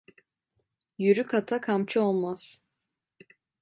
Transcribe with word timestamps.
Yürük 0.97 1.33
ata 1.33 1.61
kamçı 1.61 2.01
olmaz. 2.01 2.61